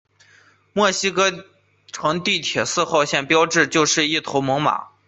[0.73, 1.45] 墨西哥
[1.91, 4.87] 城地铁四号线的标志就是一头猛犸。